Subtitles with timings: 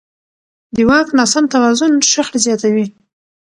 [0.75, 2.85] د واک ناسم توازن شخړې زیاتوي